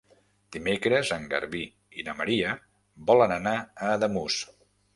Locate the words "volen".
3.13-3.37